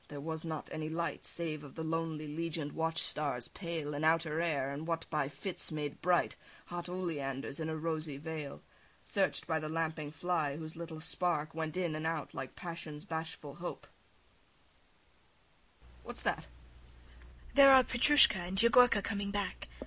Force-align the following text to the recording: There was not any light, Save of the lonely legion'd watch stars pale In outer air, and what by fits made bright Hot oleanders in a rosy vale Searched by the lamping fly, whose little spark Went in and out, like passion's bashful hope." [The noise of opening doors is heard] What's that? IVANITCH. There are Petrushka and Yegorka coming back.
There 0.07 0.19
was 0.19 0.43
not 0.43 0.67
any 0.71 0.89
light, 0.89 1.23
Save 1.25 1.63
of 1.63 1.75
the 1.75 1.83
lonely 1.83 2.25
legion'd 2.27 2.71
watch 2.71 3.03
stars 3.03 3.49
pale 3.49 3.93
In 3.93 4.03
outer 4.03 4.41
air, 4.41 4.71
and 4.71 4.87
what 4.87 5.05
by 5.11 5.29
fits 5.29 5.71
made 5.71 6.01
bright 6.01 6.35
Hot 6.65 6.89
oleanders 6.89 7.59
in 7.59 7.69
a 7.69 7.77
rosy 7.77 8.17
vale 8.17 8.63
Searched 9.03 9.45
by 9.45 9.59
the 9.59 9.69
lamping 9.69 10.09
fly, 10.11 10.57
whose 10.57 10.75
little 10.75 11.01
spark 11.01 11.53
Went 11.53 11.77
in 11.77 11.93
and 11.95 12.07
out, 12.07 12.33
like 12.33 12.55
passion's 12.55 13.05
bashful 13.05 13.53
hope." 13.57 13.85
[The 16.03 16.09
noise 16.09 16.21
of 16.21 16.25
opening 16.25 16.25
doors 16.25 16.25
is 16.25 16.25
heard] 16.25 16.41
What's 16.41 16.47
that? 16.47 16.47
IVANITCH. 16.47 17.53
There 17.55 17.71
are 17.71 17.83
Petrushka 17.83 18.39
and 18.39 18.57
Yegorka 18.59 19.03
coming 19.03 19.29
back. 19.29 19.67